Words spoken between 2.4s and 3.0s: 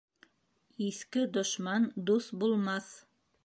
булмаҫ.